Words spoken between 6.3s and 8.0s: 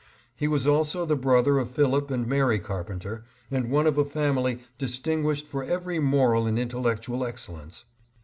and intellectual ex cellence.